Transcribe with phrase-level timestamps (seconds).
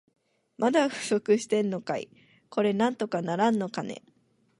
[0.57, 2.09] まだ不足してんのかい。
[2.49, 4.01] これなんとかならんのかね。